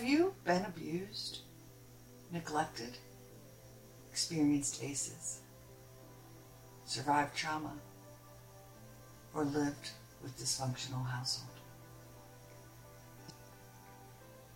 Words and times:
Have 0.00 0.08
you 0.08 0.34
been 0.46 0.64
abused, 0.64 1.40
neglected, 2.32 2.96
experienced 4.10 4.82
ACEs, 4.82 5.40
survived 6.86 7.36
trauma, 7.36 7.74
or 9.34 9.44
lived 9.44 9.90
with 10.22 10.38
dysfunctional 10.38 11.06
household? 11.06 11.50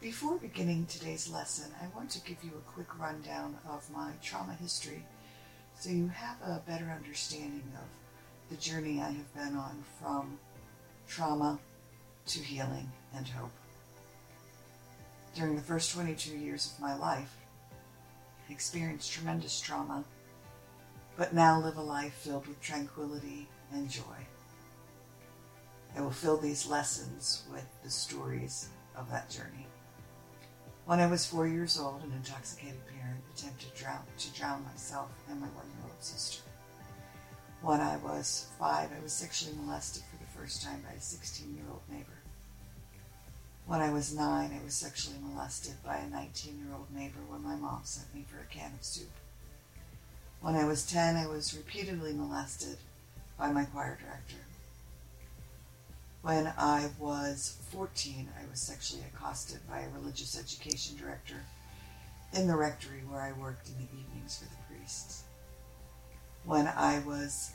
Before 0.01 0.39
beginning 0.39 0.87
today's 0.87 1.29
lesson, 1.29 1.71
I 1.79 1.95
want 1.95 2.09
to 2.13 2.23
give 2.23 2.43
you 2.43 2.53
a 2.57 2.73
quick 2.73 2.99
rundown 2.99 3.59
of 3.69 3.91
my 3.91 4.13
trauma 4.23 4.55
history 4.55 5.05
so 5.79 5.91
you 5.91 6.09
have 6.09 6.41
a 6.41 6.63
better 6.67 6.91
understanding 6.91 7.71
of 7.75 8.49
the 8.49 8.57
journey 8.57 9.03
I 9.03 9.11
have 9.11 9.35
been 9.35 9.57
on 9.59 9.85
from 10.01 10.39
trauma 11.07 11.59
to 12.29 12.39
healing 12.39 12.91
and 13.15 13.29
hope. 13.29 13.53
During 15.35 15.57
the 15.57 15.63
first 15.63 15.93
22 15.93 16.37
years 16.37 16.73
of 16.73 16.81
my 16.81 16.95
life, 16.95 17.37
I 18.49 18.53
experienced 18.53 19.13
tremendous 19.13 19.61
trauma, 19.61 20.05
but 21.17 21.35
now 21.35 21.61
live 21.61 21.77
a 21.77 21.83
life 21.83 22.15
filled 22.15 22.47
with 22.47 22.61
tranquility 22.61 23.49
and 23.73 23.91
joy. 23.91 24.27
I 25.97 26.03
will 26.03 26.13
fill 26.13 26.37
these 26.37 26.69
lessons 26.69 27.43
with 27.53 27.67
the 27.83 27.91
stories 27.91 28.69
of 28.97 29.11
that 29.11 29.29
journey. 29.29 29.67
When 30.87 31.01
I 31.01 31.07
was 31.07 31.27
four 31.27 31.49
years 31.49 31.81
old, 31.81 32.03
an 32.05 32.13
intoxicated 32.13 32.87
parent 32.87 33.25
attempted 33.35 33.75
to 33.75 33.83
drown, 33.83 34.05
to 34.19 34.33
drown 34.35 34.65
myself 34.65 35.11
and 35.29 35.41
my 35.41 35.49
one 35.49 35.67
year 35.67 35.85
old 35.85 36.03
sister. 36.03 36.43
When 37.61 37.81
I 37.81 37.97
was 37.97 38.49
five, 38.59 38.91
I 38.97 39.03
was 39.03 39.13
sexually 39.13 39.57
molested 39.57 40.05
for 40.05 40.17
the 40.19 40.31
first 40.39 40.63
time 40.63 40.83
by 40.83 40.93
a 40.93 41.01
16 41.01 41.55
year 41.55 41.65
old 41.71 41.83
neighbor. 41.91 42.24
When 43.67 43.81
I 43.81 43.91
was 43.91 44.15
nine, 44.15 44.51
I 44.53 44.63
was 44.63 44.75
sexually 44.75 45.19
molested 45.23 45.83
by 45.83 45.97
a 45.97 46.09
19 46.09 46.59
year 46.59 46.75
old 46.77 46.95
neighbor 46.95 47.21
when 47.29 47.43
my 47.43 47.57
mom 47.57 47.81
sent 47.85 48.15
me 48.15 48.25
for 48.29 48.41
a 48.41 48.55
can 48.55 48.73
of 48.75 48.85
soup. 48.85 49.11
When 50.41 50.55
I 50.55 50.65
was 50.65 50.85
10, 50.85 51.17
I 51.17 51.27
was 51.27 51.57
repeatedly 51.57 52.13
molested 52.13 52.77
by 53.39 53.51
my 53.51 53.65
choir 53.65 53.99
director. 54.01 54.45
When 56.21 56.53
I 56.59 56.91
was 56.99 57.57
14, 57.71 58.29
I 58.39 58.51
was 58.51 58.61
sexually 58.61 59.05
accosted 59.15 59.61
by 59.69 59.81
a 59.81 59.91
religious 59.91 60.39
education 60.39 60.97
director 60.97 61.45
in 62.35 62.47
the 62.47 62.57
rectory 62.57 63.01
where 63.09 63.23
I 63.23 63.33
worked 63.33 63.69
in 63.69 63.77
the 63.77 63.93
evenings 63.99 64.39
for 64.39 64.45
the 64.45 64.75
priests. 64.75 65.25
When 66.45 66.67
I 66.67 66.99
was 67.01 67.53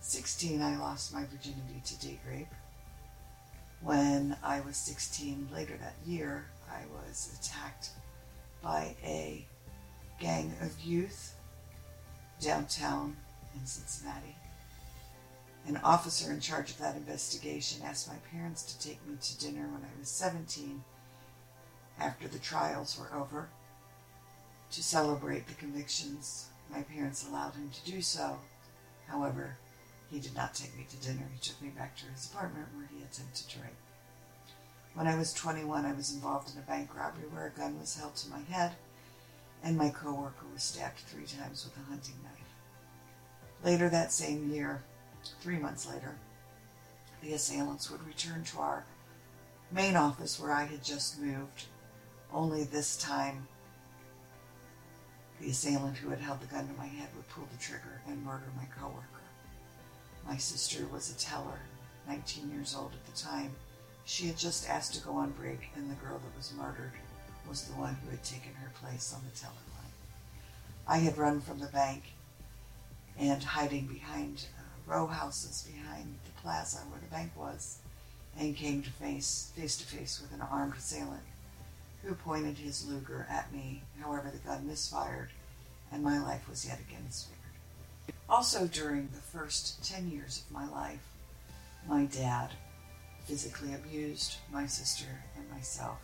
16, 0.00 0.62
I 0.62 0.78
lost 0.78 1.12
my 1.12 1.24
virginity 1.24 1.82
to 1.84 2.06
date 2.06 2.20
rape. 2.26 2.54
When 3.82 4.36
I 4.42 4.60
was 4.60 4.76
16, 4.76 5.48
later 5.52 5.76
that 5.78 5.94
year, 6.04 6.44
I 6.70 6.82
was 6.92 7.38
attacked 7.40 7.90
by 8.62 8.94
a 9.02 9.46
gang 10.20 10.54
of 10.60 10.78
youth 10.80 11.34
downtown 12.40 13.16
in 13.54 13.64
Cincinnati. 13.64 14.36
An 15.66 15.78
officer 15.78 16.30
in 16.30 16.40
charge 16.40 16.70
of 16.70 16.78
that 16.78 16.96
investigation 16.96 17.82
asked 17.84 18.08
my 18.08 18.18
parents 18.30 18.62
to 18.64 18.86
take 18.86 19.06
me 19.06 19.16
to 19.20 19.38
dinner 19.38 19.66
when 19.68 19.82
I 19.82 19.98
was 19.98 20.08
17 20.08 20.82
after 21.98 22.28
the 22.28 22.38
trials 22.38 22.98
were 22.98 23.18
over 23.18 23.48
to 24.72 24.82
celebrate 24.82 25.46
the 25.46 25.54
convictions. 25.54 26.48
My 26.70 26.82
parents 26.82 27.26
allowed 27.26 27.54
him 27.54 27.70
to 27.70 27.90
do 27.90 28.02
so. 28.02 28.38
However, 29.06 29.56
he 30.10 30.18
did 30.18 30.34
not 30.34 30.54
take 30.54 30.76
me 30.76 30.86
to 30.90 30.96
dinner. 30.96 31.28
He 31.32 31.40
took 31.40 31.60
me 31.62 31.68
back 31.68 31.96
to 31.96 32.06
his 32.06 32.26
apartment 32.26 32.68
where 32.74 32.88
he 32.92 33.02
attempted 33.02 33.48
to 33.48 33.60
rape. 33.60 33.70
When 34.94 35.06
I 35.06 35.16
was 35.16 35.32
21, 35.32 35.86
I 35.86 35.92
was 35.92 36.12
involved 36.12 36.52
in 36.52 36.60
a 36.60 36.66
bank 36.66 36.96
robbery 36.96 37.28
where 37.30 37.46
a 37.46 37.58
gun 37.58 37.78
was 37.78 37.96
held 37.96 38.16
to 38.16 38.30
my 38.30 38.40
head 38.40 38.72
and 39.62 39.76
my 39.76 39.90
coworker 39.90 40.46
was 40.52 40.62
stabbed 40.62 40.98
three 40.98 41.26
times 41.26 41.64
with 41.64 41.76
a 41.76 41.88
hunting 41.88 42.16
knife. 42.24 42.32
Later 43.62 43.88
that 43.88 44.10
same 44.12 44.50
year, 44.50 44.82
Three 45.40 45.58
months 45.58 45.86
later, 45.88 46.16
the 47.22 47.34
assailants 47.34 47.90
would 47.90 48.06
return 48.06 48.44
to 48.44 48.58
our 48.58 48.84
main 49.70 49.96
office 49.96 50.40
where 50.40 50.52
I 50.52 50.64
had 50.64 50.82
just 50.82 51.20
moved, 51.20 51.66
only 52.32 52.64
this 52.64 52.96
time 52.96 53.46
the 55.40 55.50
assailant 55.50 55.96
who 55.98 56.10
had 56.10 56.20
held 56.20 56.40
the 56.40 56.46
gun 56.46 56.68
to 56.68 56.74
my 56.74 56.86
head 56.86 57.08
would 57.16 57.28
pull 57.28 57.46
the 57.50 57.58
trigger 57.58 58.02
and 58.06 58.24
murder 58.24 58.50
my 58.56 58.66
coworker. 58.78 59.06
My 60.26 60.36
sister 60.36 60.86
was 60.86 61.10
a 61.10 61.18
teller, 61.18 61.60
19 62.08 62.50
years 62.50 62.74
old 62.74 62.92
at 62.92 63.06
the 63.06 63.20
time. 63.20 63.54
She 64.04 64.26
had 64.26 64.36
just 64.36 64.68
asked 64.68 64.94
to 64.94 65.00
go 65.00 65.12
on 65.12 65.30
break, 65.32 65.70
and 65.74 65.90
the 65.90 65.94
girl 65.94 66.18
that 66.18 66.36
was 66.36 66.52
murdered 66.52 66.92
was 67.48 67.64
the 67.64 67.74
one 67.74 67.94
who 67.94 68.10
had 68.10 68.22
taken 68.22 68.54
her 68.54 68.70
place 68.80 69.12
on 69.14 69.22
the 69.24 69.38
teller 69.38 69.54
line. 69.76 69.92
I 70.86 70.98
had 70.98 71.18
run 71.18 71.40
from 71.40 71.60
the 71.60 71.66
bank 71.66 72.02
and 73.18 73.42
hiding 73.42 73.86
behind 73.86 74.46
uh, 74.58 74.92
row 74.92 75.06
houses 75.06 75.68
behind 75.70 76.18
the 76.24 76.40
plaza 76.40 76.78
where 76.78 77.00
the 77.00 77.06
bank 77.14 77.32
was, 77.36 77.78
and 78.38 78.56
came 78.56 78.82
to 78.82 78.90
face 78.90 79.52
face 79.54 79.76
to 79.76 79.84
face 79.84 80.20
with 80.20 80.32
an 80.32 80.40
armed 80.40 80.74
assailant 80.76 81.22
who 82.02 82.14
pointed 82.14 82.56
his 82.56 82.86
Luger 82.86 83.26
at 83.28 83.52
me. 83.52 83.82
However, 84.00 84.30
the 84.30 84.38
gun 84.38 84.66
misfired, 84.66 85.30
and 85.92 86.02
my 86.02 86.18
life 86.22 86.48
was 86.48 86.66
yet 86.66 86.80
again 86.80 87.10
spared. 87.10 87.39
Also, 88.28 88.66
during 88.66 89.08
the 89.08 89.20
first 89.20 89.84
10 89.84 90.10
years 90.10 90.42
of 90.44 90.52
my 90.52 90.68
life, 90.68 91.04
my 91.88 92.04
dad 92.06 92.50
physically 93.24 93.74
abused 93.74 94.36
my 94.52 94.66
sister 94.66 95.24
and 95.36 95.48
myself 95.50 95.98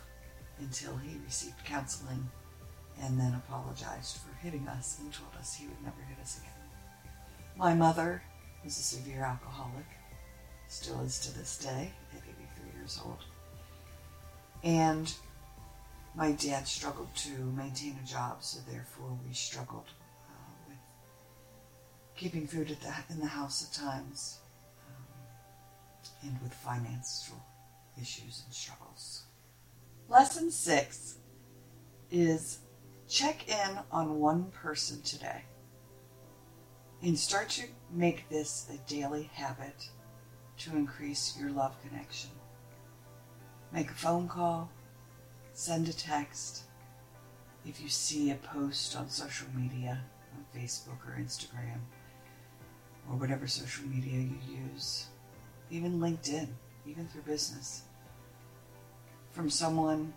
until 0.59 0.95
he 0.97 1.17
received 1.25 1.63
counseling 1.65 2.29
and 3.01 3.19
then 3.19 3.33
apologized 3.33 4.17
for 4.17 4.33
hitting 4.41 4.67
us 4.67 4.97
and 4.99 5.13
told 5.13 5.29
us 5.39 5.53
he 5.53 5.67
would 5.67 5.83
never 5.83 6.01
hit 6.07 6.17
us 6.21 6.39
again. 6.39 6.51
My 7.57 7.73
mother 7.73 8.21
was 8.63 8.77
a 8.77 8.81
severe 8.81 9.23
alcoholic, 9.23 9.85
still 10.67 10.99
is 11.01 11.19
to 11.19 11.37
this 11.37 11.57
day 11.57 11.91
at 12.13 12.21
83 12.23 12.79
years 12.79 12.99
old. 13.05 13.23
And 14.63 15.13
my 16.15 16.31
dad 16.31 16.67
struggled 16.67 17.15
to 17.15 17.29
maintain 17.55 17.97
a 18.03 18.07
job, 18.07 18.37
so 18.41 18.59
therefore 18.69 19.17
we 19.27 19.33
struggled 19.33 19.85
keeping 22.17 22.47
food 22.47 22.67
the, 22.67 23.13
in 23.13 23.19
the 23.19 23.27
house 23.27 23.63
at 23.63 23.71
times 23.71 24.39
um, 24.87 26.29
and 26.29 26.41
with 26.41 26.53
financial 26.53 27.41
issues 28.01 28.43
and 28.45 28.53
struggles. 28.53 29.23
Lesson 30.09 30.49
six 30.51 31.19
is 32.11 32.59
check 33.07 33.47
in 33.47 33.79
on 33.91 34.19
one 34.19 34.45
person 34.45 35.01
today 35.03 35.43
and 37.03 37.17
start 37.17 37.49
to 37.49 37.67
make 37.91 38.27
this 38.29 38.67
a 38.73 38.89
daily 38.89 39.29
habit 39.33 39.89
to 40.57 40.75
increase 40.75 41.37
your 41.39 41.51
love 41.51 41.75
connection. 41.87 42.31
Make 43.71 43.91
a 43.91 43.93
phone 43.93 44.27
call, 44.27 44.71
send 45.53 45.87
a 45.87 45.93
text. 45.93 46.63
If 47.65 47.81
you 47.81 47.89
see 47.89 48.31
a 48.31 48.35
post 48.35 48.95
on 48.95 49.09
social 49.09 49.47
media, 49.53 50.01
on 50.33 50.59
Facebook 50.59 51.05
or 51.05 51.17
Instagram, 51.19 51.81
or 53.09 53.17
whatever 53.17 53.47
social 53.47 53.85
media 53.87 54.19
you 54.19 54.37
use, 54.71 55.07
even 55.69 55.99
LinkedIn, 55.99 56.47
even 56.85 57.07
through 57.07 57.21
business, 57.21 57.83
from 59.31 59.49
someone, 59.49 60.13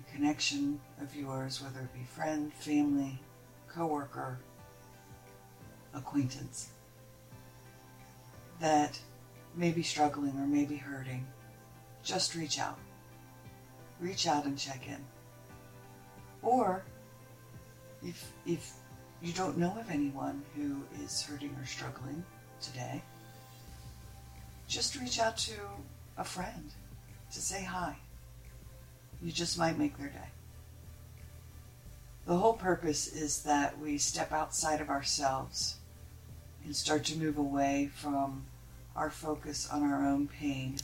a 0.00 0.12
connection 0.12 0.80
of 1.00 1.14
yours, 1.14 1.62
whether 1.62 1.80
it 1.80 1.92
be 1.94 2.04
friend, 2.04 2.52
family, 2.52 3.18
coworker, 3.68 4.38
acquaintance 5.94 6.68
that 8.60 8.98
may 9.54 9.70
be 9.70 9.82
struggling 9.82 10.36
or 10.38 10.46
may 10.46 10.64
be 10.64 10.76
hurting, 10.76 11.26
just 12.02 12.34
reach 12.34 12.58
out. 12.58 12.78
Reach 14.00 14.26
out 14.26 14.44
and 14.44 14.58
check 14.58 14.86
in. 14.88 14.98
Or 16.42 16.84
if 18.02 18.32
if 18.46 18.72
you 19.24 19.32
don't 19.32 19.56
know 19.56 19.74
of 19.80 19.90
anyone 19.90 20.42
who 20.54 20.82
is 21.02 21.22
hurting 21.22 21.56
or 21.58 21.64
struggling 21.64 22.22
today, 22.60 23.02
just 24.68 25.00
reach 25.00 25.18
out 25.18 25.38
to 25.38 25.54
a 26.18 26.24
friend 26.24 26.70
to 27.32 27.40
say 27.40 27.64
hi. 27.64 27.96
You 29.22 29.32
just 29.32 29.58
might 29.58 29.78
make 29.78 29.96
their 29.96 30.08
day. 30.08 30.28
The 32.26 32.36
whole 32.36 32.52
purpose 32.52 33.06
is 33.06 33.42
that 33.44 33.78
we 33.78 33.96
step 33.96 34.30
outside 34.30 34.82
of 34.82 34.90
ourselves 34.90 35.76
and 36.62 36.76
start 36.76 37.04
to 37.04 37.18
move 37.18 37.38
away 37.38 37.90
from 37.94 38.44
our 38.94 39.10
focus 39.10 39.68
on 39.70 39.82
our 39.82 40.06
own 40.06 40.28
pain 40.28 40.76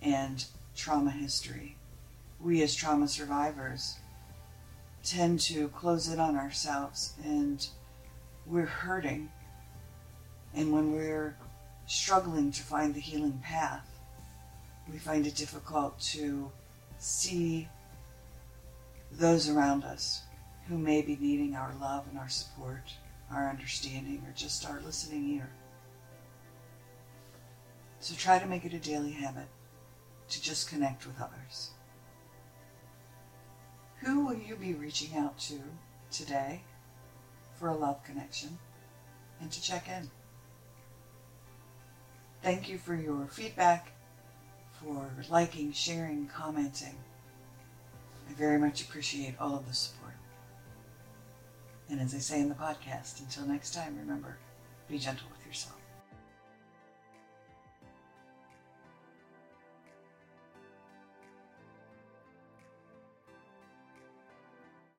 and 0.00 0.44
trauma 0.76 1.10
history. 1.10 1.76
We, 2.40 2.62
as 2.62 2.74
trauma 2.76 3.08
survivors, 3.08 3.96
tend 5.02 5.40
to 5.40 5.68
close 5.68 6.08
in 6.08 6.20
on 6.20 6.36
ourselves 6.36 7.14
and 7.24 7.66
we're 8.46 8.66
hurting. 8.66 9.30
And 10.54 10.72
when 10.72 10.92
we're 10.92 11.36
struggling 11.86 12.52
to 12.52 12.62
find 12.62 12.94
the 12.94 13.00
healing 13.00 13.40
path, 13.42 13.88
we 14.90 14.98
find 14.98 15.26
it 15.26 15.34
difficult 15.34 15.98
to 16.00 16.50
see 16.98 17.68
those 19.12 19.48
around 19.48 19.84
us 19.84 20.22
who 20.68 20.78
may 20.78 21.02
be 21.02 21.16
needing 21.16 21.54
our 21.54 21.74
love 21.80 22.04
and 22.08 22.18
our 22.18 22.28
support, 22.28 22.92
our 23.30 23.48
understanding, 23.48 24.22
or 24.26 24.32
just 24.36 24.68
our 24.68 24.80
listening 24.84 25.36
ear. 25.36 25.50
So 28.00 28.14
try 28.16 28.38
to 28.38 28.46
make 28.46 28.64
it 28.64 28.72
a 28.72 28.78
daily 28.78 29.12
habit 29.12 29.46
to 30.28 30.42
just 30.42 30.68
connect 30.68 31.06
with 31.06 31.20
others. 31.20 31.70
Will 34.32 34.38
you 34.38 34.56
be 34.56 34.72
reaching 34.72 35.14
out 35.14 35.38
to 35.40 35.60
today 36.10 36.62
for 37.58 37.68
a 37.68 37.76
love 37.76 38.02
connection 38.02 38.58
and 39.38 39.52
to 39.52 39.60
check 39.60 39.86
in? 39.90 40.10
Thank 42.42 42.66
you 42.66 42.78
for 42.78 42.94
your 42.94 43.26
feedback, 43.26 43.92
for 44.80 45.10
liking, 45.28 45.70
sharing, 45.74 46.28
commenting. 46.28 46.96
I 48.26 48.32
very 48.32 48.58
much 48.58 48.80
appreciate 48.80 49.34
all 49.38 49.54
of 49.54 49.68
the 49.68 49.74
support. 49.74 50.14
And 51.90 52.00
as 52.00 52.14
I 52.14 52.18
say 52.18 52.40
in 52.40 52.48
the 52.48 52.54
podcast, 52.54 53.20
until 53.20 53.44
next 53.44 53.74
time, 53.74 53.98
remember, 53.98 54.38
be 54.88 54.98
gentle 54.98 55.26
with 55.30 55.46
yourself. 55.46 55.81